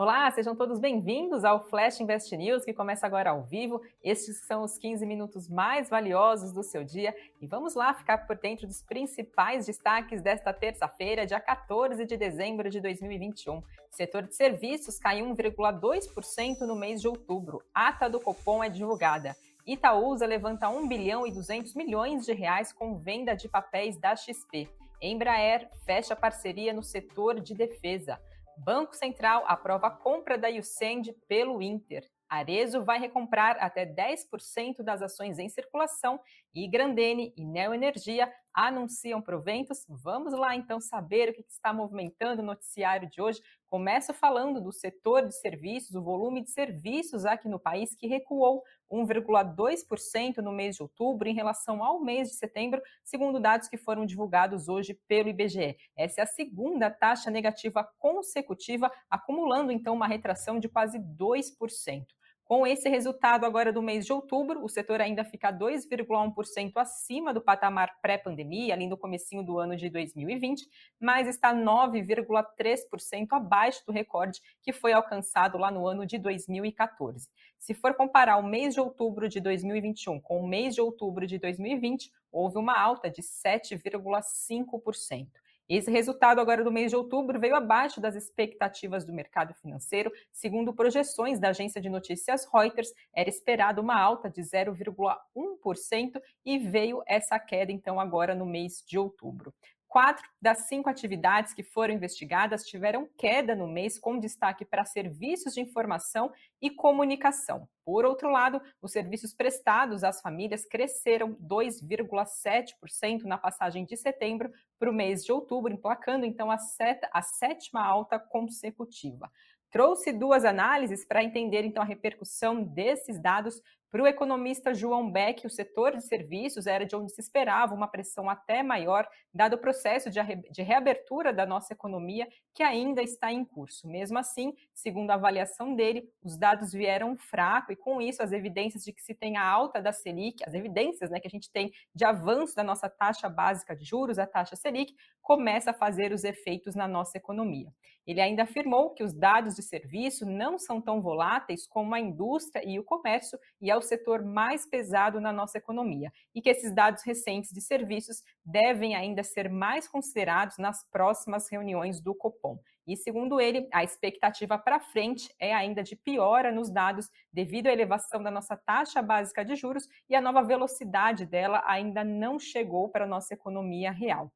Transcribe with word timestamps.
Olá, 0.00 0.30
sejam 0.30 0.56
todos 0.56 0.80
bem-vindos 0.80 1.44
ao 1.44 1.62
Flash 1.62 2.00
Invest 2.00 2.34
News, 2.34 2.64
que 2.64 2.72
começa 2.72 3.04
agora 3.04 3.32
ao 3.32 3.42
vivo. 3.42 3.82
Estes 4.02 4.38
são 4.46 4.62
os 4.62 4.78
15 4.78 5.04
minutos 5.04 5.46
mais 5.46 5.90
valiosos 5.90 6.54
do 6.54 6.62
seu 6.62 6.82
dia 6.82 7.14
e 7.38 7.46
vamos 7.46 7.74
lá 7.74 7.92
ficar 7.92 8.26
por 8.26 8.38
dentro 8.38 8.66
dos 8.66 8.80
principais 8.80 9.66
destaques 9.66 10.22
desta 10.22 10.54
terça-feira, 10.54 11.26
dia 11.26 11.38
14 11.38 12.06
de 12.06 12.16
dezembro 12.16 12.70
de 12.70 12.80
2021. 12.80 13.62
Setor 13.90 14.22
de 14.22 14.34
serviços 14.34 14.98
caiu 14.98 15.26
1,2% 15.26 16.60
no 16.60 16.76
mês 16.76 17.02
de 17.02 17.06
outubro. 17.06 17.62
Ata 17.74 18.08
do 18.08 18.18
Copom 18.18 18.64
é 18.64 18.70
divulgada. 18.70 19.36
Itaúsa 19.66 20.24
levanta 20.24 20.70
1 20.70 20.88
bilhão 20.88 21.26
e 21.26 21.30
200 21.30 21.74
milhões 21.74 22.24
de 22.24 22.32
reais 22.32 22.72
com 22.72 22.96
venda 22.96 23.34
de 23.34 23.50
papéis 23.50 23.98
da 23.98 24.16
XP. 24.16 24.66
Embraer 25.02 25.68
fecha 25.84 26.16
parceria 26.16 26.72
no 26.72 26.82
setor 26.82 27.38
de 27.38 27.54
defesa. 27.54 28.18
Banco 28.62 28.94
Central 28.94 29.42
aprova 29.46 29.86
a 29.86 29.90
compra 29.90 30.36
da 30.36 30.50
Usend 30.50 31.14
pelo 31.26 31.62
Inter. 31.62 32.06
Arezo 32.28 32.84
vai 32.84 32.98
recomprar 32.98 33.56
até 33.58 33.86
10% 33.86 34.82
das 34.84 35.00
ações 35.00 35.38
em 35.38 35.48
circulação 35.48 36.20
e 36.54 36.68
Grandene 36.68 37.32
e 37.38 37.44
Neoenergia 37.44 38.30
anunciam 38.54 39.20
proventos. 39.20 39.84
Vamos 39.88 40.32
lá 40.32 40.56
então 40.56 40.80
saber 40.80 41.30
o 41.30 41.32
que 41.32 41.44
está 41.48 41.72
movimentando 41.72 42.42
o 42.42 42.44
noticiário 42.44 43.08
de 43.08 43.20
hoje. 43.20 43.40
Começo 43.68 44.12
falando 44.12 44.60
do 44.60 44.72
setor 44.72 45.26
de 45.26 45.34
serviços, 45.38 45.94
o 45.94 46.02
volume 46.02 46.42
de 46.42 46.50
serviços 46.50 47.24
aqui 47.24 47.48
no 47.48 47.58
país 47.58 47.94
que 47.94 48.08
recuou 48.08 48.64
1,2% 48.90 50.38
no 50.38 50.52
mês 50.52 50.76
de 50.76 50.82
outubro 50.82 51.28
em 51.28 51.34
relação 51.34 51.84
ao 51.84 52.00
mês 52.00 52.28
de 52.28 52.34
setembro, 52.34 52.82
segundo 53.04 53.38
dados 53.38 53.68
que 53.68 53.76
foram 53.76 54.04
divulgados 54.04 54.68
hoje 54.68 54.98
pelo 55.06 55.28
IBGE. 55.28 55.76
Essa 55.96 56.22
é 56.22 56.24
a 56.24 56.26
segunda 56.26 56.90
taxa 56.90 57.30
negativa 57.30 57.88
consecutiva, 57.98 58.90
acumulando 59.08 59.70
então 59.70 59.94
uma 59.94 60.08
retração 60.08 60.58
de 60.58 60.68
quase 60.68 60.98
2%. 60.98 62.06
Com 62.50 62.66
esse 62.66 62.88
resultado 62.88 63.46
agora 63.46 63.72
do 63.72 63.80
mês 63.80 64.04
de 64.04 64.12
outubro, 64.12 64.64
o 64.64 64.68
setor 64.68 65.00
ainda 65.00 65.22
fica 65.22 65.52
2,1% 65.52 66.72
acima 66.78 67.32
do 67.32 67.40
patamar 67.40 68.00
pré-pandemia, 68.02 68.74
ali 68.74 68.88
no 68.88 68.98
comecinho 68.98 69.44
do 69.44 69.60
ano 69.60 69.76
de 69.76 69.88
2020, 69.88 70.68
mas 70.98 71.28
está 71.28 71.54
9,3% 71.54 73.28
abaixo 73.30 73.86
do 73.86 73.92
recorde 73.92 74.40
que 74.60 74.72
foi 74.72 74.92
alcançado 74.92 75.56
lá 75.58 75.70
no 75.70 75.86
ano 75.86 76.04
de 76.04 76.18
2014. 76.18 77.28
Se 77.56 77.72
for 77.72 77.94
comparar 77.94 78.36
o 78.38 78.42
mês 78.42 78.74
de 78.74 78.80
outubro 78.80 79.28
de 79.28 79.38
2021 79.38 80.18
com 80.18 80.40
o 80.40 80.48
mês 80.48 80.74
de 80.74 80.80
outubro 80.80 81.28
de 81.28 81.38
2020, 81.38 82.10
houve 82.32 82.58
uma 82.58 82.76
alta 82.76 83.08
de 83.08 83.22
7,5%. 83.22 85.28
Esse 85.70 85.88
resultado 85.88 86.40
agora 86.40 86.64
do 86.64 86.72
mês 86.72 86.90
de 86.90 86.96
outubro 86.96 87.38
veio 87.38 87.54
abaixo 87.54 88.00
das 88.00 88.16
expectativas 88.16 89.04
do 89.04 89.12
mercado 89.12 89.54
financeiro. 89.54 90.10
Segundo 90.32 90.74
projeções 90.74 91.38
da 91.38 91.50
agência 91.50 91.80
de 91.80 91.88
notícias 91.88 92.44
Reuters, 92.52 92.92
era 93.14 93.28
esperado 93.28 93.80
uma 93.80 93.96
alta 93.96 94.28
de 94.28 94.42
0,1% 94.42 96.20
e 96.44 96.58
veio 96.58 97.04
essa 97.06 97.38
queda 97.38 97.70
então 97.70 98.00
agora 98.00 98.34
no 98.34 98.44
mês 98.44 98.82
de 98.84 98.98
outubro. 98.98 99.54
Quatro 99.90 100.24
das 100.40 100.68
cinco 100.68 100.88
atividades 100.88 101.52
que 101.52 101.64
foram 101.64 101.92
investigadas 101.92 102.64
tiveram 102.64 103.08
queda 103.18 103.56
no 103.56 103.66
mês, 103.66 103.98
com 103.98 104.20
destaque 104.20 104.64
para 104.64 104.84
serviços 104.84 105.52
de 105.52 105.60
informação 105.60 106.32
e 106.62 106.70
comunicação. 106.70 107.68
Por 107.84 108.04
outro 108.04 108.30
lado, 108.30 108.62
os 108.80 108.92
serviços 108.92 109.34
prestados 109.34 110.04
às 110.04 110.20
famílias 110.20 110.64
cresceram 110.64 111.34
2,7% 111.42 113.24
na 113.24 113.36
passagem 113.36 113.84
de 113.84 113.96
setembro 113.96 114.52
para 114.78 114.88
o 114.88 114.94
mês 114.94 115.24
de 115.24 115.32
outubro, 115.32 115.72
emplacando 115.72 116.24
então 116.24 116.52
a, 116.52 116.58
seta, 116.58 117.10
a 117.12 117.20
sétima 117.20 117.84
alta 117.84 118.16
consecutiva. 118.16 119.28
Trouxe 119.72 120.12
duas 120.12 120.44
análises 120.44 121.04
para 121.04 121.24
entender 121.24 121.64
então 121.64 121.82
a 121.82 121.86
repercussão 121.86 122.62
desses 122.62 123.20
dados 123.20 123.60
para 123.90 124.02
o 124.04 124.06
economista 124.06 124.72
João 124.72 125.10
Beck, 125.10 125.44
o 125.44 125.50
setor 125.50 125.96
de 125.96 126.04
serviços 126.04 126.68
era 126.68 126.86
de 126.86 126.94
onde 126.94 127.12
se 127.12 127.20
esperava 127.20 127.74
uma 127.74 127.88
pressão 127.88 128.30
até 128.30 128.62
maior, 128.62 129.08
dado 129.34 129.54
o 129.54 129.58
processo 129.58 130.08
de 130.08 130.62
reabertura 130.62 131.32
da 131.32 131.44
nossa 131.44 131.72
economia, 131.72 132.28
que 132.54 132.62
ainda 132.62 133.02
está 133.02 133.32
em 133.32 133.44
curso. 133.44 133.88
Mesmo 133.88 134.16
assim, 134.16 134.54
segundo 134.72 135.10
a 135.10 135.14
avaliação 135.14 135.74
dele, 135.74 136.08
os 136.22 136.38
dados 136.38 136.72
vieram 136.72 137.16
fraco 137.16 137.72
e, 137.72 137.76
com 137.76 138.00
isso, 138.00 138.22
as 138.22 138.30
evidências 138.30 138.84
de 138.84 138.92
que 138.92 139.02
se 139.02 139.12
tem 139.12 139.36
a 139.36 139.44
alta 139.44 139.82
da 139.82 139.92
Selic, 139.92 140.44
as 140.46 140.54
evidências 140.54 141.10
né, 141.10 141.18
que 141.18 141.26
a 141.26 141.30
gente 141.30 141.50
tem 141.50 141.72
de 141.92 142.04
avanço 142.04 142.54
da 142.54 142.62
nossa 142.62 142.88
taxa 142.88 143.28
básica 143.28 143.74
de 143.74 143.84
juros, 143.84 144.20
a 144.20 144.26
taxa 144.26 144.54
Selic, 144.54 144.94
começa 145.20 145.72
a 145.72 145.74
fazer 145.74 146.12
os 146.12 146.22
efeitos 146.22 146.76
na 146.76 146.86
nossa 146.86 147.18
economia. 147.18 147.72
Ele 148.06 148.20
ainda 148.20 148.42
afirmou 148.42 148.90
que 148.90 149.04
os 149.04 149.12
dados 149.12 149.54
de 149.54 149.62
serviço 149.62 150.26
não 150.26 150.58
são 150.58 150.80
tão 150.80 151.00
voláteis 151.00 151.66
como 151.66 151.94
a 151.94 152.00
indústria 152.00 152.66
e 152.66 152.78
o 152.78 152.84
comércio, 152.84 153.38
e 153.60 153.70
é 153.70 153.76
o 153.80 153.82
setor 153.82 154.24
mais 154.24 154.64
pesado 154.64 155.20
na 155.20 155.32
nossa 155.32 155.58
economia, 155.58 156.12
e 156.34 156.40
que 156.40 156.48
esses 156.48 156.72
dados 156.72 157.02
recentes 157.02 157.50
de 157.50 157.60
serviços 157.60 158.22
devem 158.44 158.94
ainda 158.94 159.22
ser 159.22 159.50
mais 159.50 159.88
considerados 159.88 160.56
nas 160.58 160.84
próximas 160.90 161.50
reuniões 161.50 162.00
do 162.00 162.14
Copom. 162.14 162.58
E, 162.86 162.96
segundo 162.96 163.40
ele, 163.40 163.68
a 163.72 163.84
expectativa 163.84 164.58
para 164.58 164.80
frente 164.80 165.32
é 165.38 165.54
ainda 165.54 165.82
de 165.82 165.94
piora 165.96 166.50
nos 166.50 166.70
dados 166.70 167.08
devido 167.32 167.66
à 167.66 167.72
elevação 167.72 168.22
da 168.22 168.30
nossa 168.30 168.56
taxa 168.56 169.02
básica 169.02 169.44
de 169.44 169.54
juros 169.54 169.86
e 170.08 170.14
a 170.14 170.20
nova 170.20 170.42
velocidade 170.42 171.26
dela 171.26 171.62
ainda 171.66 172.02
não 172.02 172.38
chegou 172.38 172.88
para 172.88 173.04
a 173.04 173.08
nossa 173.08 173.34
economia 173.34 173.90
real. 173.92 174.32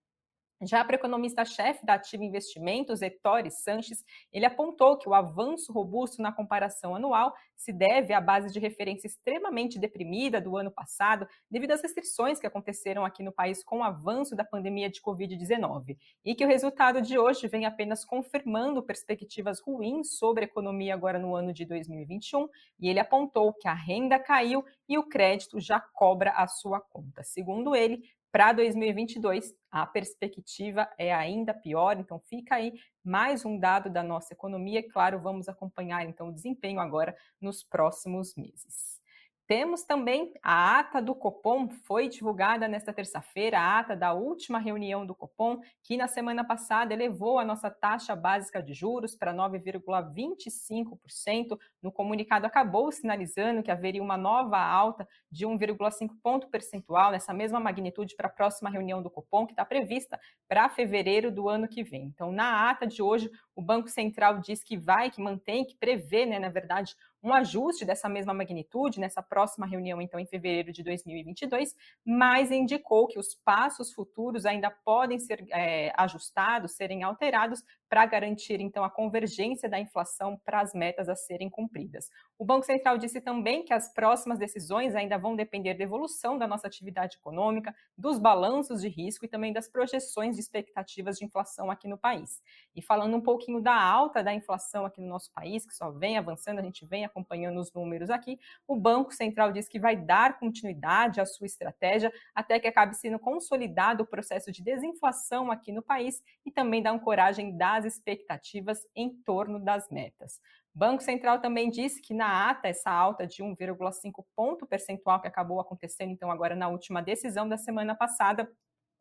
Já 0.67 0.85
para 0.85 0.95
o 0.95 0.99
economista-chefe 0.99 1.85
da 1.85 1.95
Ativa 1.95 2.25
Investimentos, 2.25 3.03
Ettore 3.03 3.51
Sanches, 3.51 4.05
ele 4.33 4.47
apontou 4.47 4.97
que 4.97 5.09
o 5.09 5.15
avanço 5.15 5.73
robusto 5.73 6.23
na 6.23 6.33
comparação 6.33 6.95
anual 6.95 7.35
se 7.55 7.73
deve 7.73 8.13
à 8.13 8.21
base 8.21 8.53
de 8.53 8.59
referência 8.59 9.07
extremamente 9.07 9.79
deprimida 9.79 10.41
do 10.41 10.57
ano 10.57 10.71
passado, 10.71 11.27
devido 11.51 11.73
às 11.73 11.83
restrições 11.83 12.39
que 12.39 12.47
aconteceram 12.47 13.05
aqui 13.05 13.23
no 13.23 13.33
país 13.33 13.63
com 13.63 13.79
o 13.79 13.83
avanço 13.83 14.35
da 14.35 14.45
pandemia 14.45 14.91
de 14.91 15.01
Covid-19, 15.01 15.97
e 16.25 16.35
que 16.35 16.45
o 16.45 16.49
resultado 16.49 17.01
de 17.01 17.19
hoje 17.19 17.47
vem 17.49 17.67
apenas 17.67 18.05
confirmando 18.05 18.83
perspectivas 18.83 19.61
ruins 19.61 20.19
sobre 20.19 20.45
a 20.45 20.47
economia 20.47 20.95
agora 20.95 21.19
no 21.19 21.35
ano 21.35 21.53
de 21.53 21.65
2021, 21.65 22.49
e 22.81 22.89
ele 22.89 23.01
apontou 23.01 23.53
que 23.53 23.69
a 23.69 23.75
renda 23.75 24.19
caiu 24.19 24.65
e 24.89 24.99
o 24.99 25.09
crédito 25.09 25.61
já 25.61 25.81
cobra 25.81 26.33
a 26.33 26.47
sua 26.47 26.81
conta. 26.81 27.23
Segundo 27.23 27.75
ele, 27.75 28.03
para 28.35 28.53
2022, 28.53 29.55
a 29.71 29.87
perspectiva 29.87 30.91
é 30.99 31.15
ainda 31.15 31.55
pior, 31.55 32.01
então 32.01 32.19
fica 32.19 32.57
aí 32.57 32.73
mais 33.05 33.45
um 33.45 33.57
dado 33.57 33.89
da 33.89 34.03
nossa 34.03 34.35
economia. 34.35 34.83
Claro, 34.91 35.21
vamos 35.21 35.49
acompanhar 35.49 36.05
então 36.05 36.31
o 36.31 36.33
desempenho 36.33 36.81
agora 36.81 37.17
nos 37.41 37.63
próximos 37.63 38.35
meses. 38.35 39.01
Temos 39.47 39.83
também 39.83 40.33
a 40.43 40.79
ata 40.79 41.03
do 41.03 41.15
Copom, 41.15 41.69
foi 41.69 42.09
divulgada 42.09 42.67
nesta 42.67 42.95
terça-feira, 42.95 43.59
a 43.59 43.79
ata 43.79 43.95
da 43.95 44.15
última 44.15 44.59
reunião 44.59 45.05
do 45.05 45.15
Copom, 45.15 45.61
que 45.83 45.99
na 45.99 46.09
semana 46.09 46.43
passada 46.43 46.95
elevou 46.95 47.39
a 47.39 47.45
nossa 47.45 47.71
taxa 47.71 48.17
básica 48.17 48.63
de 48.63 48.73
juros 48.73 49.15
para 49.15 49.35
9,25%. 49.35 51.59
No 51.83 51.93
comunicado 51.93 52.47
acabou 52.47 52.91
sinalizando 52.91 53.63
que 53.63 53.71
haveria 53.71 54.03
uma 54.03 54.17
nova 54.17 54.57
alta 54.57 55.07
de 55.31 55.47
1,5 55.47 56.09
ponto 56.23 56.49
percentual 56.49 57.13
nessa 57.13 57.35
mesma 57.35 57.61
magnitude 57.61 58.17
para 58.17 58.29
a 58.29 58.33
próxima 58.33 58.71
reunião 58.71 59.03
do 59.03 59.11
Copom, 59.11 59.45
que 59.45 59.53
está 59.53 59.67
prevista 59.67 60.19
para 60.49 60.71
fevereiro 60.71 61.31
do 61.31 61.51
ano 61.51 61.69
que 61.69 61.85
vem. 61.85 62.07
Então, 62.07 62.33
na 62.33 62.71
ata 62.71 62.87
de 62.87 63.03
hoje, 63.03 63.31
o 63.55 63.61
Banco 63.61 63.91
Central 63.91 64.39
diz 64.39 64.65
que 64.65 64.79
vai, 64.79 65.11
que 65.11 65.21
mantém, 65.21 65.67
que 65.67 65.77
prevê, 65.77 66.25
né, 66.25 66.39
na 66.39 66.49
verdade, 66.49 66.97
um 67.25 67.33
ajuste 67.33 67.87
dessa 67.87 68.07
mesma 68.07 68.35
magnitude 68.35 69.01
nessa 69.01 69.23
próxima 69.23 69.67
reunião, 69.67 70.01
então, 70.01 70.21
em 70.21 70.27
fevereiro 70.27 70.71
de 70.71 70.83
2022, 70.83 71.75
mas 72.05 72.51
indicou 72.51 73.07
que 73.07 73.19
os 73.19 73.35
passos 73.35 73.95
futuros 73.95 74.45
ainda 74.45 74.71
podem 74.71 75.19
ser 75.19 75.47
é, 75.51 75.91
ajustados, 75.97 76.73
serem 76.73 77.03
alterados 77.03 77.65
para 77.89 78.05
garantir, 78.05 78.61
então, 78.61 78.85
a 78.85 78.91
convergência 78.91 79.69
da 79.69 79.81
inflação 79.81 80.37
para 80.45 80.61
as 80.61 80.75
metas 80.75 81.09
a 81.09 81.17
serem 81.17 81.49
cumpridas. 81.49 82.11
O 82.39 82.45
Banco 82.45 82.67
Central 82.67 82.99
disse 82.99 83.21
também 83.21 83.65
que 83.65 83.73
as 83.73 83.93
próximas 83.95 84.39
decisões 84.39 84.95
ainda 84.95 85.17
vão 85.17 85.35
depender 85.35 85.75
da 85.75 85.85
evolução 85.85 86.37
da 86.37 86.47
nossa 86.47 86.67
atividade 86.67 87.17
econômica, 87.17 87.75
dos 87.97 88.19
balanços 88.19 88.83
de 88.83 88.89
risco 88.89 89.25
e 89.25 89.29
também 89.29 89.53
das 89.53 89.69
projeções 89.69 90.35
de 90.35 90.43
expectativas 90.43 91.17
de 91.17 91.25
inflação 91.25 91.71
aqui 91.71 91.89
no 91.89 91.97
país. 91.97 92.43
E 92.75 92.83
falando 92.83 93.17
um 93.17 93.21
pouquinho 93.21 93.63
da 93.63 93.81
alta 93.81 94.23
da 94.23 94.35
inflação 94.35 94.85
aqui 94.85 95.01
no 95.01 95.09
nosso 95.09 95.33
país, 95.33 95.65
que 95.65 95.75
só 95.75 95.91
vem 95.91 96.19
avançando, 96.19 96.59
a 96.59 96.63
gente 96.63 96.85
vem 96.85 97.05
acompanhando 97.15 97.61
os 97.61 97.73
números 97.73 98.11
aqui, 98.11 98.41
o 98.67 98.75
Banco 98.75 99.15
Central 99.15 99.53
diz 99.53 99.69
que 99.69 99.79
vai 99.79 99.95
dar 99.95 100.39
continuidade 100.39 101.21
à 101.21 101.27
sua 101.27 101.47
estratégia 101.47 102.13
até 102.35 102.59
que 102.59 102.67
acabe 102.67 102.97
sendo 102.97 103.21
consolidado 103.21 104.03
o 104.03 104.07
processo 104.07 104.51
de 104.51 104.63
desinflação 104.63 105.51
aqui 105.51 105.71
no 105.71 105.83
país 105.83 106.21
e 106.45 106.51
também 106.51 106.83
da 106.83 106.91
ancoragem 106.91 107.57
das 107.57 107.85
as 107.85 107.85
expectativas 107.85 108.87
em 108.95 109.11
torno 109.11 109.59
das 109.59 109.89
metas. 109.91 110.41
Banco 110.75 111.03
Central 111.03 111.41
também 111.41 111.71
disse 111.71 112.01
que 112.01 112.15
na 112.15 112.51
ata, 112.51 112.69
essa 112.69 112.91
alta 112.91 113.27
de 113.27 113.43
1,5 113.43 114.25
ponto 114.35 114.67
percentual 114.67 115.21
que 115.21 115.29
acabou 115.29 115.61
acontecendo, 115.61 116.11
então, 116.11 116.31
agora 116.31 116.57
na 116.57 116.69
última 116.69 117.01
decisão 117.01 117.49
da 117.49 117.57
semana 117.57 117.95
passada, 117.95 118.51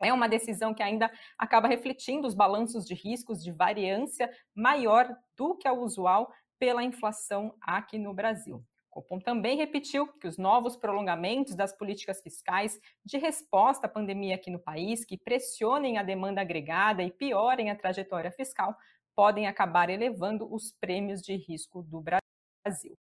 é 0.02 0.12
uma 0.12 0.28
decisão 0.28 0.74
que 0.74 0.84
ainda 0.84 1.10
acaba 1.38 1.68
refletindo 1.68 2.28
os 2.28 2.34
balanços 2.34 2.86
de 2.86 2.94
riscos 2.94 3.42
de 3.42 3.52
variância 3.52 4.30
maior 4.54 5.16
do 5.36 5.56
que 5.56 5.68
a 5.68 5.74
usual 5.74 6.32
pela 6.60 6.84
inflação 6.84 7.56
aqui 7.62 7.98
no 7.98 8.14
Brasil. 8.14 8.64
Copom 8.90 9.20
também 9.20 9.58
repetiu 9.58 10.08
que 10.20 10.28
os 10.28 10.38
novos 10.38 10.76
prolongamentos 10.76 11.56
das 11.56 11.76
políticas 11.76 12.22
fiscais 12.22 12.80
de 13.04 13.18
resposta 13.18 13.88
à 13.88 13.90
pandemia 13.90 14.36
aqui 14.36 14.52
no 14.52 14.60
país, 14.60 15.04
que 15.04 15.18
pressionem 15.18 15.98
a 15.98 16.04
demanda 16.04 16.42
agregada 16.42 17.02
e 17.02 17.12
piorem 17.12 17.72
a 17.72 17.76
trajetória 17.76 18.32
fiscal, 18.32 18.76
podem 19.16 19.48
acabar 19.48 19.90
elevando 19.90 20.52
os 20.54 20.72
prêmios 20.72 21.22
de 21.22 21.36
risco 21.36 21.82
do 21.82 22.02
Brasil 22.02 22.98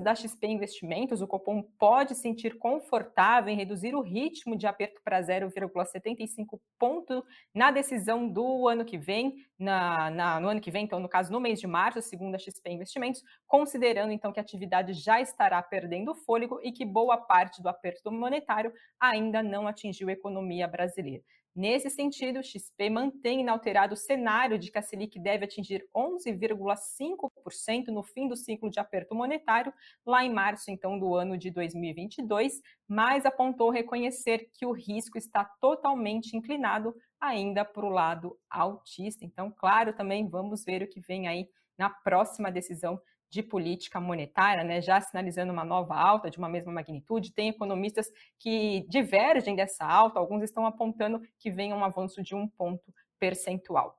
da 0.00 0.14
XP 0.14 0.46
Investimentos, 0.46 1.20
o 1.20 1.26
Copom 1.26 1.62
pode 1.78 2.14
sentir 2.14 2.58
confortável 2.58 3.52
em 3.52 3.56
reduzir 3.56 3.94
o 3.94 4.00
ritmo 4.00 4.56
de 4.56 4.66
aperto 4.66 5.00
para 5.02 5.20
0,75 5.20 6.60
ponto 6.78 7.24
na 7.54 7.70
decisão 7.70 8.28
do 8.28 8.68
ano 8.68 8.84
que 8.84 8.98
vem, 8.98 9.34
na, 9.58 10.10
na, 10.10 10.40
no 10.40 10.48
ano 10.48 10.60
que 10.60 10.70
vem, 10.70 10.84
então, 10.84 11.00
no 11.00 11.08
caso, 11.08 11.32
no 11.32 11.40
mês 11.40 11.60
de 11.60 11.66
março, 11.66 12.02
segundo 12.02 12.34
a 12.34 12.38
XP 12.38 12.70
Investimentos, 12.70 13.22
considerando 13.46 14.12
então 14.12 14.32
que 14.32 14.40
a 14.40 14.42
atividade 14.42 14.92
já 14.92 15.20
estará 15.20 15.62
perdendo 15.62 16.14
fôlego 16.14 16.60
e 16.62 16.72
que 16.72 16.84
boa 16.84 17.16
parte 17.16 17.62
do 17.62 17.68
aperto 17.68 18.12
monetário 18.12 18.72
ainda 19.00 19.42
não 19.42 19.66
atingiu 19.66 20.08
a 20.08 20.12
economia 20.12 20.68
brasileira. 20.68 21.22
Nesse 21.56 21.88
sentido, 21.88 22.40
o 22.40 22.42
XP 22.42 22.90
mantém 22.90 23.40
inalterado 23.40 23.94
o 23.94 23.96
cenário 23.96 24.58
de 24.58 24.70
que 24.70 24.76
a 24.76 24.82
Selic 24.82 25.18
deve 25.18 25.46
atingir 25.46 25.88
11,5% 25.96 27.86
no 27.86 28.02
fim 28.02 28.28
do 28.28 28.36
ciclo 28.36 28.68
de 28.68 28.78
aperto 28.78 29.14
monetário, 29.14 29.72
lá 30.04 30.22
em 30.22 30.30
março, 30.30 30.70
então, 30.70 30.98
do 30.98 31.14
ano 31.14 31.38
de 31.38 31.50
2022, 31.50 32.60
mas 32.86 33.24
apontou 33.24 33.70
reconhecer 33.70 34.50
que 34.52 34.66
o 34.66 34.72
risco 34.72 35.16
está 35.16 35.46
totalmente 35.58 36.36
inclinado 36.36 36.94
ainda 37.18 37.64
para 37.64 37.86
o 37.86 37.90
lado 37.90 38.38
altista. 38.50 39.24
Então, 39.24 39.50
claro, 39.50 39.94
também 39.94 40.28
vamos 40.28 40.62
ver 40.62 40.82
o 40.82 40.88
que 40.88 41.00
vem 41.00 41.26
aí 41.26 41.48
na 41.78 41.88
próxima 41.88 42.52
decisão 42.52 43.00
de 43.30 43.42
política 43.42 44.00
monetária, 44.00 44.64
né, 44.64 44.80
já 44.80 45.00
sinalizando 45.00 45.52
uma 45.52 45.64
nova 45.64 45.94
alta 45.94 46.30
de 46.30 46.38
uma 46.38 46.48
mesma 46.48 46.72
magnitude. 46.72 47.32
Tem 47.32 47.48
economistas 47.48 48.10
que 48.38 48.86
divergem 48.88 49.56
dessa 49.56 49.84
alta, 49.84 50.18
alguns 50.18 50.42
estão 50.42 50.66
apontando 50.66 51.20
que 51.38 51.50
venha 51.50 51.74
um 51.76 51.84
avanço 51.84 52.22
de 52.22 52.34
um 52.34 52.48
ponto 52.48 52.92
percentual. 53.18 53.98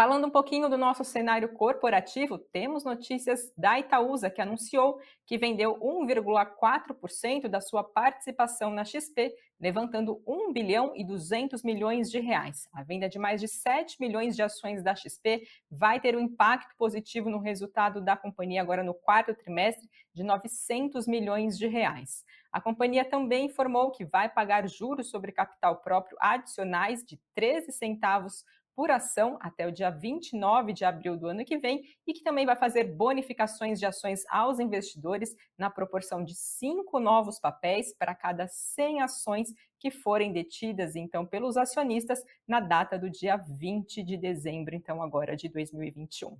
Falando 0.00 0.28
um 0.28 0.30
pouquinho 0.30 0.66
do 0.66 0.78
nosso 0.78 1.04
cenário 1.04 1.52
corporativo, 1.52 2.38
temos 2.38 2.84
notícias 2.84 3.52
da 3.54 3.78
Itaúsa, 3.78 4.30
que 4.30 4.40
anunciou 4.40 4.98
que 5.26 5.36
vendeu 5.36 5.78
1,4% 5.78 7.48
da 7.48 7.60
sua 7.60 7.84
participação 7.84 8.70
na 8.70 8.82
XP, 8.82 9.30
levantando 9.60 10.22
1 10.26 10.54
bilhão 10.54 10.94
e 10.96 11.04
200 11.04 11.62
milhões 11.62 12.10
de 12.10 12.18
reais. 12.18 12.66
A 12.72 12.82
venda 12.82 13.10
de 13.10 13.18
mais 13.18 13.42
de 13.42 13.48
7 13.48 13.98
milhões 14.00 14.34
de 14.34 14.42
ações 14.42 14.82
da 14.82 14.94
XP 14.96 15.42
vai 15.70 16.00
ter 16.00 16.16
um 16.16 16.20
impacto 16.20 16.74
positivo 16.78 17.28
no 17.28 17.38
resultado 17.38 18.00
da 18.00 18.16
companhia 18.16 18.62
agora 18.62 18.82
no 18.82 18.94
quarto 18.94 19.34
trimestre 19.34 19.86
de 20.14 20.24
900 20.24 21.06
milhões 21.06 21.58
de 21.58 21.66
reais. 21.66 22.24
A 22.50 22.58
companhia 22.58 23.04
também 23.04 23.44
informou 23.44 23.90
que 23.90 24.06
vai 24.06 24.30
pagar 24.30 24.66
juros 24.66 25.10
sobre 25.10 25.30
capital 25.30 25.76
próprio 25.82 26.16
adicionais 26.20 27.04
de 27.04 27.20
13 27.34 27.70
centavos 27.70 28.44
por 28.80 28.90
ação 28.90 29.36
até 29.42 29.66
o 29.66 29.70
dia 29.70 29.90
29 29.90 30.72
de 30.72 30.86
abril 30.86 31.14
do 31.14 31.26
ano 31.26 31.44
que 31.44 31.58
vem 31.58 31.82
e 32.06 32.14
que 32.14 32.22
também 32.22 32.46
vai 32.46 32.56
fazer 32.56 32.84
bonificações 32.84 33.78
de 33.78 33.84
ações 33.84 34.24
aos 34.30 34.58
investidores 34.58 35.36
na 35.58 35.68
proporção 35.68 36.24
de 36.24 36.34
cinco 36.34 36.98
novos 36.98 37.38
papéis 37.38 37.92
para 37.92 38.14
cada 38.14 38.48
100 38.48 39.02
ações 39.02 39.52
que 39.78 39.90
forem 39.90 40.32
detidas 40.32 40.96
então 40.96 41.26
pelos 41.26 41.58
acionistas 41.58 42.24
na 42.48 42.58
data 42.58 42.98
do 42.98 43.10
dia 43.10 43.36
20 43.36 44.02
de 44.02 44.16
dezembro, 44.16 44.74
então 44.74 45.02
agora 45.02 45.36
de 45.36 45.50
2021. 45.50 46.38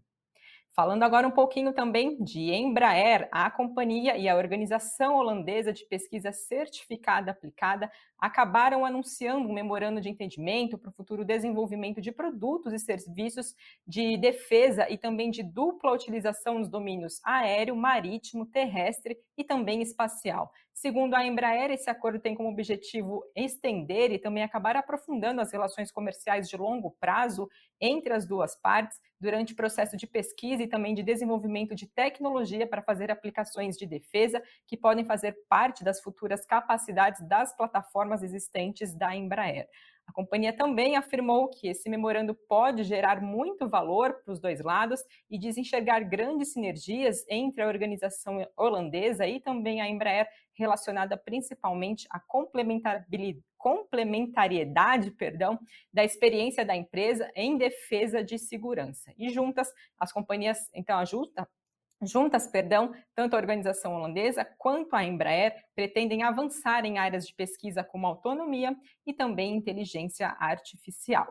Falando 0.73 1.03
agora 1.03 1.27
um 1.27 1.33
pouquinho 1.33 1.73
também 1.73 2.23
de 2.23 2.53
Embraer, 2.53 3.29
a 3.33 3.51
companhia 3.51 4.17
e 4.17 4.29
a 4.29 4.37
organização 4.37 5.17
holandesa 5.17 5.73
de 5.73 5.85
pesquisa 5.85 6.31
certificada 6.31 7.33
aplicada 7.33 7.91
acabaram 8.17 8.85
anunciando 8.85 9.49
um 9.49 9.53
memorando 9.53 10.01
de 10.01 10.09
entendimento 10.09 10.79
para 10.79 10.91
o 10.91 10.93
futuro 10.93 11.25
desenvolvimento 11.25 12.01
de 12.01 12.13
produtos 12.13 12.73
e 12.73 12.79
serviços 12.79 13.55
de 13.85 14.17
defesa 14.19 14.89
e 14.89 14.97
também 14.97 15.31
de 15.31 15.43
dupla 15.43 15.93
utilização 15.93 16.59
nos 16.61 16.69
domínios 16.69 17.21
aéreo, 17.25 17.75
marítimo, 17.75 18.47
terrestre 18.47 19.19
e 19.37 19.43
também 19.43 19.83
espacial. 19.83 20.53
Segundo 20.73 21.15
a 21.15 21.27
Embraer, 21.27 21.71
esse 21.71 21.91
acordo 21.91 22.21
tem 22.21 22.35
como 22.35 22.49
objetivo 22.49 23.23
estender 23.35 24.13
e 24.13 24.19
também 24.19 24.43
acabar 24.43 24.77
aprofundando 24.77 25.41
as 25.41 25.53
relações 25.53 25.91
comerciais 25.91 26.49
de 26.49 26.57
longo 26.57 26.93
prazo 26.99 27.49
entre 27.81 28.13
as 28.15 28.27
duas 28.27 28.57
partes 28.57 28.99
durante 29.21 29.53
o 29.53 29.57
processo 29.57 29.97
de 29.97 30.07
pesquisa 30.07 30.60
e 30.61 30.69
também 30.69 30.95
de 30.95 31.03
desenvolvimento 31.03 31.75
de 31.75 31.87
tecnologia 31.87 32.67
para 32.67 32.83
fazer 32.83 33.11
aplicações 33.11 33.77
de 33.77 33.87
defesa 33.87 34.43
que 34.67 34.77
podem 34.77 35.05
fazer 35.05 35.37
parte 35.49 35.83
das 35.83 36.01
futuras 36.01 36.47
capacidades 36.47 37.27
das 37.27 37.57
plataformas 37.57 38.23
existentes 38.23 38.95
da 38.95 39.15
Embraer. 39.17 39.69
A 40.07 40.13
companhia 40.13 40.53
também 40.53 40.97
afirmou 40.97 41.49
que 41.49 41.69
esse 41.69 41.89
memorando 41.89 42.35
pode 42.35 42.83
gerar 42.83 43.21
muito 43.23 43.69
valor 43.69 44.15
para 44.25 44.33
os 44.33 44.41
dois 44.41 44.61
lados 44.61 45.01
e 45.31 45.39
diz 45.39 45.57
enxergar 45.57 46.01
grandes 46.01 46.53
sinergias 46.53 47.25
entre 47.29 47.63
a 47.63 47.69
organização 47.69 48.45
holandesa 48.57 49.27
e 49.27 49.39
também 49.39 49.81
a 49.81 49.89
Embraer, 49.89 50.29
relacionada 50.53 51.17
principalmente 51.17 52.07
à 52.11 52.19
complementariedade 52.19 53.50
complementariedade, 53.61 55.11
perdão, 55.11 55.61
da 55.93 56.03
experiência 56.03 56.65
da 56.65 56.75
empresa 56.75 57.31
em 57.37 57.59
defesa 57.59 58.25
de 58.25 58.39
segurança. 58.39 59.13
E 59.19 59.29
juntas, 59.29 59.71
as 59.99 60.11
companhias, 60.11 60.71
então, 60.75 60.99
ajuda, 60.99 61.47
Juntas, 62.03 62.47
perdão, 62.47 62.95
tanto 63.15 63.35
a 63.35 63.39
organização 63.39 63.95
holandesa 63.95 64.43
quanto 64.57 64.97
a 64.97 65.05
Embraer 65.05 65.55
pretendem 65.75 66.23
avançar 66.23 66.87
em 66.87 66.97
áreas 66.97 67.27
de 67.27 67.35
pesquisa 67.35 67.85
como 67.85 68.07
autonomia 68.07 68.75
e 69.07 69.13
também 69.13 69.55
inteligência 69.55 70.35
artificial. 70.41 71.31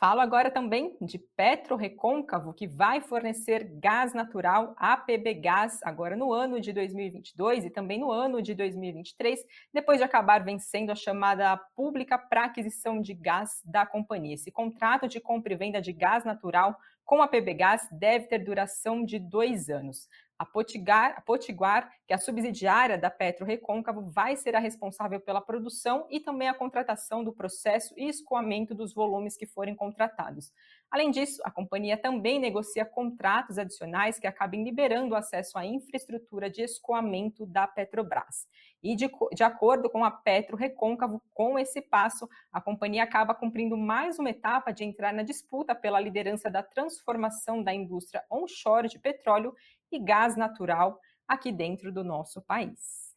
Falo 0.00 0.22
agora 0.22 0.50
também 0.50 0.96
de 0.98 1.18
Petro 1.18 1.76
Recôncavo, 1.76 2.54
que 2.54 2.66
vai 2.66 3.02
fornecer 3.02 3.64
gás 3.78 4.14
natural 4.14 4.74
à 4.78 4.96
PB 4.96 5.34
Gás 5.34 5.78
agora 5.82 6.16
no 6.16 6.32
ano 6.32 6.58
de 6.58 6.72
2022 6.72 7.66
e 7.66 7.70
também 7.70 8.00
no 8.00 8.10
ano 8.10 8.40
de 8.40 8.54
2023, 8.54 9.44
depois 9.74 9.98
de 9.98 10.04
acabar 10.04 10.42
vencendo 10.42 10.88
a 10.88 10.94
chamada 10.94 11.54
pública 11.76 12.16
para 12.16 12.44
aquisição 12.44 13.02
de 13.02 13.12
gás 13.12 13.60
da 13.62 13.84
companhia. 13.84 14.36
Esse 14.36 14.50
contrato 14.50 15.06
de 15.06 15.20
compra 15.20 15.52
e 15.52 15.56
venda 15.56 15.82
de 15.82 15.92
gás 15.92 16.24
natural 16.24 16.78
com 17.04 17.20
a 17.20 17.28
PB 17.28 17.52
Gás 17.52 17.86
deve 17.92 18.26
ter 18.26 18.38
duração 18.38 19.04
de 19.04 19.18
dois 19.18 19.68
anos. 19.68 20.08
A 20.40 20.46
Potiguar, 20.46 21.12
a 21.18 21.20
Potiguar, 21.20 21.92
que 22.06 22.14
é 22.14 22.16
a 22.16 22.18
subsidiária 22.18 22.96
da 22.96 23.10
Petro 23.10 23.44
Recôncavo, 23.44 24.08
vai 24.10 24.34
ser 24.36 24.56
a 24.56 24.58
responsável 24.58 25.20
pela 25.20 25.38
produção 25.38 26.06
e 26.08 26.18
também 26.18 26.48
a 26.48 26.54
contratação 26.54 27.22
do 27.22 27.30
processo 27.30 27.92
e 27.94 28.08
escoamento 28.08 28.74
dos 28.74 28.94
volumes 28.94 29.36
que 29.36 29.44
forem 29.44 29.74
contratados. 29.74 30.50
Além 30.90 31.10
disso, 31.10 31.42
a 31.44 31.50
companhia 31.50 31.94
também 31.94 32.40
negocia 32.40 32.86
contratos 32.86 33.58
adicionais 33.58 34.18
que 34.18 34.26
acabem 34.26 34.64
liberando 34.64 35.14
acesso 35.14 35.58
à 35.58 35.66
infraestrutura 35.66 36.48
de 36.48 36.62
escoamento 36.62 37.44
da 37.44 37.66
Petrobras. 37.68 38.48
E 38.82 38.96
de, 38.96 39.10
de 39.34 39.44
acordo 39.44 39.90
com 39.90 40.02
a 40.06 40.10
Petro 40.10 40.56
Recôncavo, 40.56 41.22
com 41.34 41.58
esse 41.58 41.82
passo, 41.82 42.26
a 42.50 42.62
companhia 42.62 43.02
acaba 43.02 43.34
cumprindo 43.34 43.76
mais 43.76 44.18
uma 44.18 44.30
etapa 44.30 44.72
de 44.72 44.84
entrar 44.84 45.12
na 45.12 45.22
disputa 45.22 45.74
pela 45.74 46.00
liderança 46.00 46.50
da 46.50 46.62
transformação 46.62 47.62
da 47.62 47.74
indústria 47.74 48.24
onshore 48.30 48.88
de 48.88 48.98
petróleo 48.98 49.54
e 49.90 49.98
gás 49.98 50.36
natural 50.36 50.98
aqui 51.26 51.52
dentro 51.52 51.92
do 51.92 52.02
nosso 52.02 52.42
país. 52.42 53.10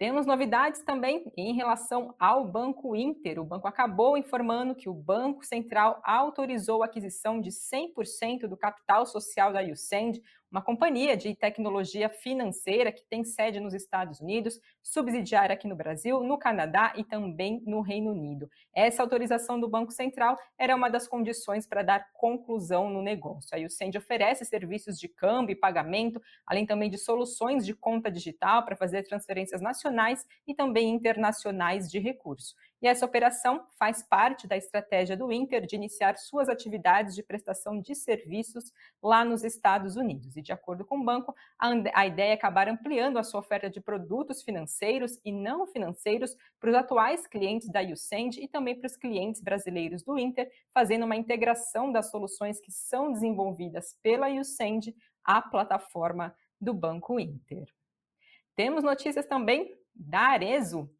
Temos 0.00 0.24
novidades 0.24 0.82
também 0.82 1.30
em 1.36 1.52
relação 1.52 2.14
ao 2.18 2.50
Banco 2.50 2.96
Inter. 2.96 3.38
O 3.38 3.44
banco 3.44 3.68
acabou 3.68 4.16
informando 4.16 4.74
que 4.74 4.88
o 4.88 4.94
Banco 4.94 5.44
Central 5.44 6.00
autorizou 6.02 6.82
a 6.82 6.86
aquisição 6.86 7.38
de 7.38 7.50
100% 7.50 8.48
do 8.48 8.56
capital 8.56 9.04
social 9.04 9.52
da 9.52 9.60
Usend, 9.60 10.22
uma 10.50 10.60
companhia 10.60 11.16
de 11.16 11.34
tecnologia 11.34 12.08
financeira 12.08 12.90
que 12.90 13.04
tem 13.04 13.22
sede 13.22 13.60
nos 13.60 13.72
Estados 13.72 14.20
Unidos, 14.20 14.60
subsidiária 14.82 15.54
aqui 15.54 15.68
no 15.68 15.76
Brasil, 15.76 16.22
no 16.24 16.36
Canadá 16.36 16.92
e 16.96 17.04
também 17.04 17.62
no 17.64 17.80
Reino 17.80 18.10
Unido. 18.10 18.50
Essa 18.74 19.02
autorização 19.02 19.60
do 19.60 19.68
Banco 19.68 19.92
Central 19.92 20.36
era 20.58 20.74
uma 20.74 20.88
das 20.88 21.06
condições 21.06 21.66
para 21.66 21.82
dar 21.82 22.10
conclusão 22.12 22.90
no 22.90 23.00
negócio. 23.00 23.56
A 23.56 23.64
Usend 23.64 23.96
oferece 23.96 24.44
serviços 24.44 24.98
de 24.98 25.08
câmbio 25.08 25.52
e 25.52 25.56
pagamento, 25.56 26.20
além 26.44 26.66
também 26.66 26.90
de 26.90 26.98
soluções 26.98 27.64
de 27.64 27.74
conta 27.74 28.10
digital 28.10 28.64
para 28.64 28.76
fazer 28.76 29.04
transferências 29.04 29.60
nacionais 29.60 30.26
e 30.46 30.54
também 30.54 30.90
internacionais 30.90 31.88
de 31.88 32.00
recurso. 32.00 32.54
E 32.82 32.86
essa 32.86 33.04
operação 33.04 33.66
faz 33.78 34.02
parte 34.02 34.46
da 34.46 34.56
estratégia 34.56 35.16
do 35.16 35.30
Inter 35.30 35.66
de 35.66 35.76
iniciar 35.76 36.16
suas 36.16 36.48
atividades 36.48 37.14
de 37.14 37.22
prestação 37.22 37.78
de 37.78 37.94
serviços 37.94 38.72
lá 39.02 39.22
nos 39.24 39.44
Estados 39.44 39.96
Unidos. 39.96 40.36
E, 40.36 40.40
de 40.40 40.50
acordo 40.50 40.84
com 40.84 40.98
o 40.98 41.04
banco, 41.04 41.34
a, 41.58 42.06
ideia 42.06 42.30
é 42.30 42.32
acabar 42.32 42.68
ampliando 42.68 43.18
a 43.18 43.22
sua 43.22 43.40
oferta 43.40 43.68
de 43.68 43.80
produtos 43.80 44.42
financeiros 44.42 45.20
e 45.24 45.30
não 45.30 45.66
financeiros 45.66 46.34
para 46.58 46.70
os 46.70 46.76
atuais 46.76 47.26
clientes 47.26 47.68
da 47.68 47.82
Usend 47.82 48.40
e 48.40 48.48
também 48.48 48.74
para 48.74 48.86
os 48.86 48.96
clientes 48.96 49.42
brasileiros 49.42 50.02
do 50.02 50.18
Inter, 50.18 50.50
fazendo 50.72 51.04
uma 51.04 51.16
integração 51.16 51.92
das 51.92 52.10
soluções 52.10 52.60
que 52.60 52.72
são 52.72 53.12
desenvolvidas 53.12 53.98
pela 54.02 54.28
Usend 54.28 54.94
a 55.22 55.42
plataforma 55.42 56.34
do 56.58 56.72
Banco 56.72 57.20
Inter. 57.20 57.66
Temos 58.56 58.82
notícias 58.82 59.26
também 59.26 59.78
da 59.94 60.20
Arezo, 60.20 60.90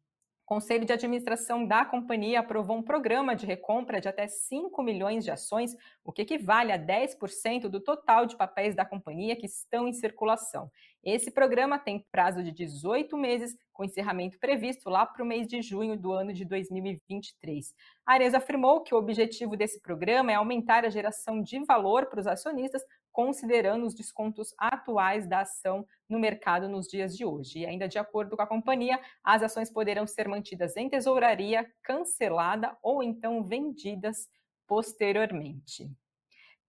Conselho 0.51 0.83
de 0.83 0.91
Administração 0.91 1.65
da 1.65 1.85
companhia 1.85 2.41
aprovou 2.41 2.75
um 2.75 2.83
programa 2.83 3.33
de 3.33 3.45
recompra 3.45 4.01
de 4.01 4.09
até 4.09 4.27
5 4.27 4.83
milhões 4.83 5.23
de 5.23 5.31
ações, 5.31 5.77
o 6.03 6.11
que 6.11 6.23
equivale 6.23 6.73
a 6.73 6.77
10% 6.77 7.69
do 7.69 7.79
total 7.79 8.25
de 8.25 8.35
papéis 8.35 8.75
da 8.75 8.83
companhia 8.83 9.33
que 9.33 9.45
estão 9.45 9.87
em 9.87 9.93
circulação. 9.93 10.69
Esse 11.01 11.31
programa 11.31 11.79
tem 11.79 12.05
prazo 12.11 12.43
de 12.43 12.51
18 12.51 13.15
meses, 13.15 13.55
com 13.71 13.85
encerramento 13.85 14.37
previsto 14.39 14.89
lá 14.89 15.05
para 15.05 15.23
o 15.23 15.25
mês 15.25 15.47
de 15.47 15.61
junho 15.61 15.97
do 15.97 16.11
ano 16.11 16.33
de 16.33 16.43
2023. 16.43 17.73
A 18.05 18.15
Arezzo 18.15 18.35
afirmou 18.35 18.81
que 18.81 18.93
o 18.93 18.97
objetivo 18.97 19.55
desse 19.55 19.79
programa 19.79 20.33
é 20.33 20.35
aumentar 20.35 20.83
a 20.83 20.89
geração 20.89 21.41
de 21.41 21.63
valor 21.63 22.07
para 22.07 22.19
os 22.19 22.27
acionistas, 22.27 22.83
considerando 23.11 23.85
os 23.85 23.93
descontos 23.93 24.53
atuais 24.57 25.27
da 25.27 25.41
ação 25.41 25.85
no 26.09 26.19
mercado 26.19 26.67
nos 26.67 26.87
dias 26.87 27.15
de 27.15 27.25
hoje. 27.25 27.59
E 27.59 27.65
ainda 27.65 27.87
de 27.87 27.99
acordo 27.99 28.35
com 28.35 28.41
a 28.41 28.47
companhia, 28.47 28.99
as 29.23 29.43
ações 29.43 29.71
poderão 29.71 30.07
ser 30.07 30.27
mantidas 30.27 30.75
em 30.77 30.89
tesouraria, 30.89 31.69
cancelada 31.83 32.77
ou 32.81 33.03
então 33.03 33.43
vendidas 33.43 34.27
posteriormente. 34.67 35.91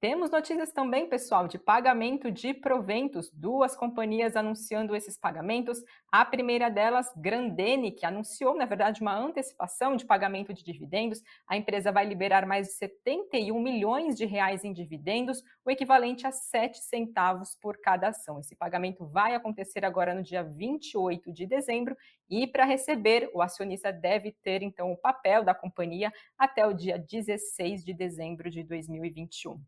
Temos 0.03 0.33
notícias 0.33 0.73
também, 0.73 1.09
pessoal, 1.09 1.47
de 1.47 1.61
pagamento 1.61 2.29
de 2.29 2.53
proventos. 2.53 3.31
Duas 3.31 3.77
companhias 3.77 4.35
anunciando 4.35 4.97
esses 4.97 5.17
pagamentos. 5.17 5.81
A 6.11 6.25
primeira 6.25 6.69
delas, 6.69 7.07
Grandene, 7.17 7.93
que 7.93 8.05
anunciou, 8.05 8.57
na 8.57 8.65
verdade, 8.65 9.01
uma 9.01 9.17
antecipação 9.17 9.95
de 9.95 10.05
pagamento 10.05 10.53
de 10.53 10.65
dividendos. 10.65 11.23
A 11.47 11.57
empresa 11.57 11.93
vai 11.93 12.05
liberar 12.05 12.45
mais 12.45 12.67
de 12.67 12.73
71 12.73 13.63
milhões 13.63 14.17
de 14.17 14.27
reais 14.27 14.65
em 14.65 14.73
dividendos, 14.73 15.41
o 15.65 15.71
equivalente 15.71 16.27
a 16.27 16.33
7 16.33 16.79
centavos 16.79 17.57
por 17.63 17.79
cada 17.81 18.09
ação. 18.09 18.41
Esse 18.41 18.57
pagamento 18.57 19.07
vai 19.07 19.37
acontecer 19.37 19.85
agora 19.85 20.13
no 20.13 20.25
dia 20.25 20.43
28 20.43 21.33
de 21.33 21.47
dezembro 21.47 21.97
e 22.29 22.49
para 22.49 22.65
receber, 22.65 23.31
o 23.33 23.41
acionista 23.41 23.93
deve 23.93 24.33
ter 24.43 24.63
então 24.63 24.91
o 24.91 24.97
papel 24.97 25.45
da 25.45 25.55
companhia 25.55 26.13
até 26.37 26.67
o 26.67 26.73
dia 26.73 26.99
16 26.99 27.85
de 27.85 27.95
dezembro 27.95 28.51
de 28.51 28.65
2021. 28.65 29.63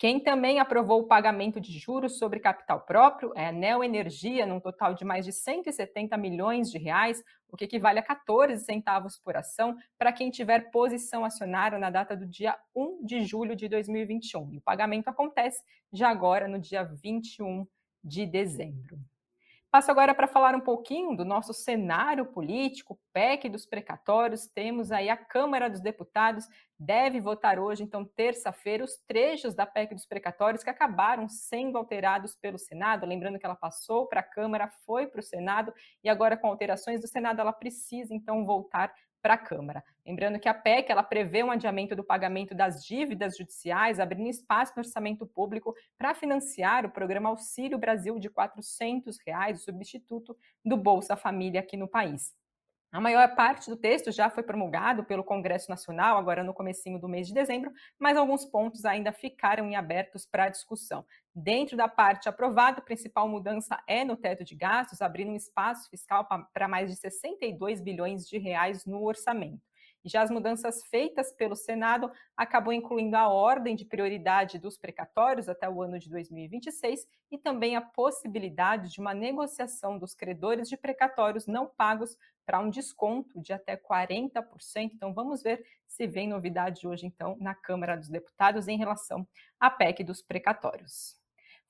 Quem 0.00 0.18
também 0.18 0.58
aprovou 0.58 1.00
o 1.00 1.06
pagamento 1.06 1.60
de 1.60 1.78
juros 1.78 2.16
sobre 2.16 2.40
capital 2.40 2.80
próprio 2.80 3.34
é 3.36 3.48
a 3.48 3.52
Neo 3.52 3.84
Energia, 3.84 4.46
num 4.46 4.58
total 4.58 4.94
de 4.94 5.04
mais 5.04 5.26
de 5.26 5.30
170 5.30 6.16
milhões 6.16 6.70
de 6.70 6.78
reais, 6.78 7.22
o 7.50 7.54
que 7.54 7.66
equivale 7.66 7.98
a 7.98 8.02
14 8.02 8.64
centavos 8.64 9.18
por 9.18 9.36
ação 9.36 9.76
para 9.98 10.10
quem 10.10 10.30
tiver 10.30 10.70
posição 10.70 11.22
acionária 11.22 11.78
na 11.78 11.90
data 11.90 12.16
do 12.16 12.26
dia 12.26 12.56
1 12.74 13.04
de 13.04 13.22
julho 13.26 13.54
de 13.54 13.68
2021. 13.68 14.54
E 14.54 14.56
o 14.56 14.62
pagamento 14.62 15.08
acontece 15.08 15.62
já 15.92 16.08
agora 16.08 16.48
no 16.48 16.58
dia 16.58 16.82
21 16.82 17.66
de 18.02 18.24
dezembro. 18.24 18.98
Passo 19.70 19.88
agora 19.88 20.12
para 20.12 20.26
falar 20.26 20.52
um 20.56 20.60
pouquinho 20.60 21.16
do 21.16 21.24
nosso 21.24 21.54
cenário 21.54 22.26
político, 22.26 22.98
PEC 23.12 23.48
dos 23.48 23.64
precatórios. 23.64 24.48
Temos 24.48 24.90
aí 24.90 25.08
a 25.08 25.16
Câmara 25.16 25.70
dos 25.70 25.80
Deputados, 25.80 26.48
deve 26.76 27.20
votar 27.20 27.56
hoje, 27.56 27.84
então, 27.84 28.04
terça-feira, 28.04 28.82
os 28.82 28.96
trechos 29.06 29.54
da 29.54 29.64
PEC 29.64 29.94
dos 29.94 30.06
precatórios 30.06 30.64
que 30.64 30.70
acabaram 30.70 31.28
sendo 31.28 31.78
alterados 31.78 32.34
pelo 32.34 32.58
Senado. 32.58 33.06
Lembrando 33.06 33.38
que 33.38 33.46
ela 33.46 33.54
passou 33.54 34.08
para 34.08 34.18
a 34.18 34.24
Câmara, 34.24 34.68
foi 34.84 35.06
para 35.06 35.20
o 35.20 35.22
Senado 35.22 35.72
e 36.02 36.08
agora, 36.08 36.36
com 36.36 36.48
alterações 36.48 37.00
do 37.00 37.06
Senado, 37.06 37.40
ela 37.40 37.52
precisa, 37.52 38.12
então, 38.12 38.44
voltar 38.44 38.92
para 39.22 39.34
a 39.34 39.38
Câmara. 39.38 39.84
Lembrando 40.06 40.38
que 40.38 40.48
a 40.48 40.54
PEC 40.54 40.90
ela 40.90 41.02
prevê 41.02 41.42
um 41.42 41.50
adiamento 41.50 41.94
do 41.94 42.04
pagamento 42.04 42.54
das 42.54 42.84
dívidas 42.84 43.36
judiciais, 43.36 44.00
abrindo 44.00 44.28
espaço 44.28 44.72
no 44.76 44.80
orçamento 44.80 45.26
público 45.26 45.74
para 45.98 46.14
financiar 46.14 46.84
o 46.84 46.90
programa 46.90 47.28
Auxílio 47.28 47.78
Brasil 47.78 48.18
de 48.18 48.28
400 48.28 49.18
reais, 49.26 49.60
o 49.60 49.64
substituto 49.64 50.36
do 50.64 50.76
Bolsa 50.76 51.16
Família 51.16 51.60
aqui 51.60 51.76
no 51.76 51.88
país. 51.88 52.34
A 52.92 53.00
maior 53.00 53.36
parte 53.36 53.70
do 53.70 53.76
texto 53.76 54.10
já 54.10 54.28
foi 54.28 54.42
promulgado 54.42 55.04
pelo 55.04 55.22
Congresso 55.22 55.70
Nacional, 55.70 56.18
agora 56.18 56.42
no 56.42 56.52
comecinho 56.52 56.98
do 56.98 57.08
mês 57.08 57.28
de 57.28 57.32
dezembro, 57.32 57.72
mas 57.96 58.16
alguns 58.16 58.44
pontos 58.44 58.84
ainda 58.84 59.12
ficaram 59.12 59.64
em 59.68 59.76
abertos 59.76 60.26
para 60.26 60.48
discussão. 60.48 61.06
Dentro 61.32 61.76
da 61.76 61.86
parte 61.86 62.28
aprovada, 62.28 62.78
a 62.78 62.84
principal 62.84 63.28
mudança 63.28 63.80
é 63.86 64.04
no 64.04 64.16
teto 64.16 64.44
de 64.44 64.56
gastos, 64.56 65.00
abrindo 65.00 65.30
um 65.30 65.36
espaço 65.36 65.88
fiscal 65.88 66.26
para 66.52 66.66
mais 66.66 66.90
de 66.90 66.96
62 66.96 67.80
bilhões 67.80 68.26
de 68.26 68.38
reais 68.38 68.84
no 68.84 69.04
orçamento. 69.04 69.69
Já 70.04 70.22
as 70.22 70.30
mudanças 70.30 70.82
feitas 70.86 71.32
pelo 71.32 71.54
Senado 71.54 72.10
acabou 72.36 72.72
incluindo 72.72 73.16
a 73.16 73.28
ordem 73.28 73.76
de 73.76 73.84
prioridade 73.84 74.58
dos 74.58 74.78
precatórios 74.78 75.48
até 75.48 75.68
o 75.68 75.82
ano 75.82 75.98
de 75.98 76.08
2026 76.08 77.06
e 77.30 77.36
também 77.36 77.76
a 77.76 77.82
possibilidade 77.82 78.90
de 78.90 79.00
uma 79.00 79.12
negociação 79.12 79.98
dos 79.98 80.14
credores 80.14 80.68
de 80.68 80.76
precatórios 80.76 81.46
não 81.46 81.66
pagos 81.66 82.16
para 82.46 82.60
um 82.60 82.70
desconto 82.70 83.40
de 83.40 83.52
até 83.52 83.76
40%. 83.76 84.42
Então 84.94 85.12
vamos 85.12 85.42
ver 85.42 85.64
se 85.86 86.06
vem 86.06 86.28
novidade 86.28 86.88
hoje 86.88 87.06
então 87.06 87.36
na 87.38 87.54
Câmara 87.54 87.96
dos 87.96 88.08
Deputados 88.08 88.68
em 88.68 88.78
relação 88.78 89.28
à 89.58 89.70
PEC 89.70 90.02
dos 90.02 90.22
precatórios. 90.22 91.19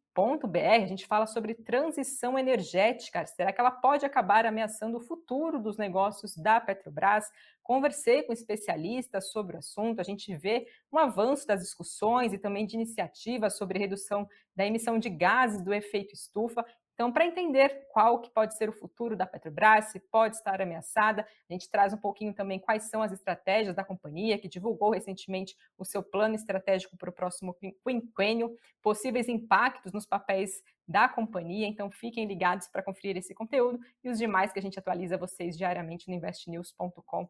a 0.83 0.85
gente 0.87 1.05
fala 1.05 1.27
sobre 1.27 1.53
transição 1.53 2.39
energética. 2.39 3.25
Será 3.27 3.53
que 3.53 3.61
ela 3.61 3.69
pode 3.69 4.05
acabar 4.05 4.45
ameaçando 4.45 4.97
o 4.97 5.01
futuro 5.01 5.61
dos 5.61 5.77
negócios 5.77 6.35
da 6.35 6.59
Petrobras? 6.59 7.29
Conversei 7.61 8.23
com 8.23 8.33
especialistas 8.33 9.31
sobre 9.31 9.55
o 9.55 9.59
assunto, 9.59 9.99
a 9.99 10.03
gente 10.03 10.35
vê 10.35 10.67
um 10.91 10.97
avanço 10.97 11.45
das 11.45 11.61
discussões 11.61 12.33
e 12.33 12.37
também 12.37 12.65
de 12.65 12.75
iniciativas 12.75 13.57
sobre 13.57 13.77
redução 13.77 14.27
da 14.55 14.65
emissão 14.65 14.97
de 14.97 15.09
gases 15.09 15.61
do 15.61 15.73
efeito 15.73 16.13
estufa. 16.13 16.65
Então, 16.97 17.11
para 17.11 17.27
entender 17.27 17.85
qual 17.91 18.19
que 18.19 18.31
pode 18.31 18.57
ser 18.57 18.69
o 18.69 18.73
futuro 18.73 19.15
da 19.15 19.27
Petrobras, 19.27 19.91
se 19.91 19.99
pode 19.99 20.35
estar 20.35 20.59
ameaçada, 20.59 21.27
a 21.47 21.53
gente 21.53 21.69
traz 21.69 21.93
um 21.93 21.97
pouquinho 21.97 22.33
também 22.33 22.57
quais 22.57 22.89
são 22.89 23.03
as 23.03 23.11
estratégias 23.11 23.75
da 23.75 23.83
companhia, 23.83 24.39
que 24.39 24.47
divulgou 24.47 24.89
recentemente 24.89 25.55
o 25.77 25.85
seu 25.85 26.01
plano 26.01 26.33
estratégico 26.33 26.97
para 26.97 27.11
o 27.11 27.13
próximo 27.13 27.55
quinquênio, 27.85 28.51
possíveis 28.81 29.29
impactos 29.29 29.93
nos 29.93 30.07
papéis 30.07 30.63
da 30.87 31.07
companhia. 31.07 31.67
Então, 31.67 31.91
fiquem 31.91 32.25
ligados 32.25 32.67
para 32.67 32.81
conferir 32.81 33.15
esse 33.15 33.35
conteúdo 33.35 33.79
e 34.03 34.09
os 34.09 34.17
demais 34.17 34.51
que 34.51 34.57
a 34.57 34.61
gente 34.63 34.79
atualiza 34.79 35.19
vocês 35.19 35.55
diariamente 35.55 36.09
no 36.09 36.15
investnews.com.br. 36.15 37.27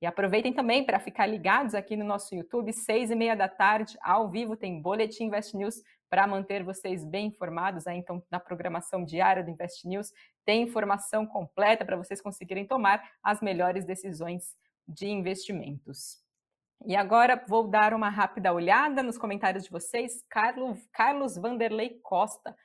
E 0.00 0.06
aproveitem 0.06 0.52
também 0.52 0.84
para 0.84 1.00
ficar 1.00 1.26
ligados 1.26 1.74
aqui 1.74 1.96
no 1.96 2.04
nosso 2.04 2.36
YouTube, 2.36 2.72
seis 2.72 3.10
e 3.10 3.16
meia 3.16 3.34
da 3.34 3.48
tarde, 3.48 3.98
ao 4.00 4.28
vivo, 4.28 4.56
tem 4.56 4.80
Boletim 4.80 5.24
Invest 5.24 5.56
News 5.56 5.82
para 6.08 6.26
manter 6.26 6.62
vocês 6.62 7.04
bem 7.04 7.26
informados 7.26 7.86
aí, 7.86 7.98
então, 7.98 8.22
na 8.30 8.40
programação 8.40 9.04
diária 9.04 9.42
do 9.42 9.50
Invest 9.50 9.86
News. 9.86 10.12
Tem 10.44 10.62
informação 10.62 11.26
completa 11.26 11.84
para 11.84 11.96
vocês 11.96 12.20
conseguirem 12.20 12.66
tomar 12.66 13.02
as 13.22 13.40
melhores 13.40 13.84
decisões 13.84 14.56
de 14.86 15.08
investimentos. 15.08 16.18
E 16.86 16.94
agora 16.94 17.44
vou 17.48 17.68
dar 17.68 17.92
uma 17.92 18.08
rápida 18.08 18.52
olhada 18.52 19.02
nos 19.02 19.18
comentários 19.18 19.64
de 19.64 19.70
vocês. 19.70 20.24
Carlos, 20.28 20.78
Carlos 20.92 21.36
Vanderlei 21.36 21.98
Costa 22.02 22.56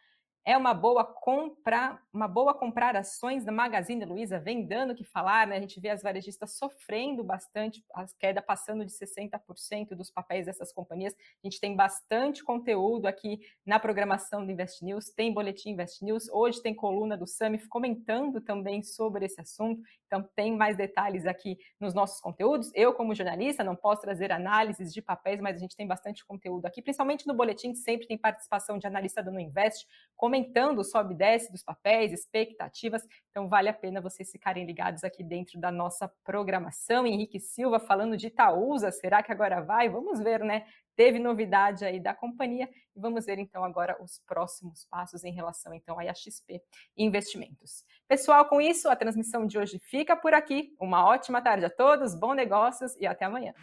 É 0.46 0.58
uma 0.58 0.74
boa 0.74 1.06
compra, 1.06 1.98
uma 2.12 2.28
boa 2.28 2.54
comprar 2.54 2.98
ações 2.98 3.46
da 3.46 3.52
Magazine 3.52 4.04
Luiza, 4.04 4.38
vem 4.38 4.68
dando 4.68 4.92
o 4.92 4.96
que 4.96 5.06
falar, 5.06 5.48
né? 5.48 5.56
A 5.56 5.60
gente 5.62 5.80
vê 5.80 5.88
as 5.88 6.04
varejistas 6.04 6.58
sofrendo 6.58 7.24
bastante, 7.24 7.82
a 7.94 8.06
queda 8.20 8.42
passando 8.42 8.86
de 8.86 8.92
60% 8.92 9.96
dos 9.96 10.12
papéis 10.12 10.46
dessas 10.46 10.74
companhias. 10.74 11.16
A 11.16 11.48
gente 11.48 11.62
tem 11.62 11.74
bastante 11.78 12.44
conteúdo 12.44 13.06
aqui 13.06 13.40
na 13.66 13.80
programação 13.80 14.46
do 14.46 14.52
Invest 14.52 14.84
News, 14.84 15.06
tem 15.16 15.34
boletim 15.34 15.70
Invest 15.70 16.04
News, 16.04 16.28
hoje 16.28 16.62
tem 16.62 16.76
coluna 16.76 17.16
do 17.16 17.26
Samif 17.26 17.70
comentando 17.70 18.42
também 18.42 18.84
sobre 18.84 19.26
esse 19.26 19.40
assunto. 19.40 19.82
Então 20.08 20.30
tem 20.36 20.56
mais 20.58 20.76
detalhes 20.76 21.26
aqui 21.26 21.58
nos 21.80 21.94
nossos 21.94 22.20
conteúdos. 22.20 22.70
Eu, 22.76 22.94
como 22.94 23.16
jornalista, 23.16 23.64
não 23.64 23.78
posso 23.78 24.02
trazer 24.02 24.30
análises 24.30 24.94
de 24.94 25.02
papéis, 25.02 25.40
mas 25.40 25.56
a 25.56 25.60
gente 25.60 25.76
tem 25.78 25.88
bastante 25.88 26.26
conteúdo 26.26 26.66
aqui, 26.66 26.82
principalmente 26.82 27.26
no 27.26 27.34
boletim, 27.34 27.74
sempre 27.74 28.08
tem 28.08 28.18
participação 28.18 28.78
de 28.78 28.86
analista 28.86 29.24
do 29.24 29.32
No 29.32 29.40
Invest, 29.40 29.88
comentando 30.34 30.80
o 30.80 30.84
sobe 30.84 31.14
e 31.14 31.18
desce 31.18 31.52
dos 31.52 31.62
papéis, 31.62 32.12
expectativas. 32.12 33.04
Então 33.30 33.48
vale 33.48 33.70
a 33.70 33.74
pena 33.74 34.02
vocês 34.02 34.32
ficarem 34.32 34.66
ligados 34.66 35.04
aqui 35.04 35.24
dentro 35.24 35.60
da 35.60 35.72
nossa 35.72 36.12
programação. 36.24 37.06
Henrique 37.06 37.40
Silva 37.40 37.80
falando 37.80 38.18
de 38.18 38.28
Itaúsa, 38.28 38.92
será 38.92 39.22
que 39.22 39.32
agora 39.32 39.62
vai? 39.62 39.88
Vamos 39.90 40.20
ver, 40.20 40.40
né? 40.40 40.66
Teve 40.96 41.20
novidade 41.20 41.86
aí 41.86 42.00
da 42.00 42.16
companhia 42.16 42.68
e 42.96 43.00
vamos 43.00 43.28
ver 43.28 43.38
então 43.38 43.64
agora 43.64 43.96
os 44.02 44.20
próximos 44.26 44.86
passos 44.90 45.24
em 45.24 45.32
relação 45.32 45.72
então 45.72 46.00
à 46.00 46.14
XP 46.16 46.60
Investimentos. 46.98 47.84
Pessoal, 48.08 48.46
com 48.46 48.60
isso 48.60 48.90
a 48.90 48.96
transmissão 48.96 49.46
de 49.46 49.60
hoje 49.60 49.78
fica 49.84 50.16
por 50.16 50.34
aqui. 50.34 50.76
Uma 50.80 51.06
ótima 51.06 51.44
tarde 51.44 51.66
a 51.66 51.70
todos, 51.70 52.16
bons 52.16 52.34
negócios 52.34 52.96
e 52.96 53.06
até 53.06 53.26
amanhã. 53.26 53.54